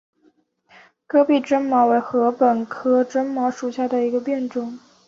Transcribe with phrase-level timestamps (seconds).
[1.07, 4.79] 戈壁针茅为禾本科针茅属下的一个变种。